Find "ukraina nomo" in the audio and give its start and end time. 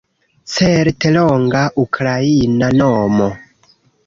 1.83-3.29